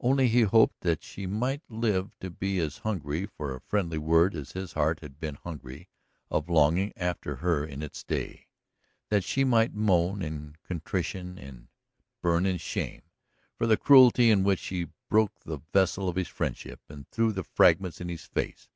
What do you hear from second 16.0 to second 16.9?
of his friendship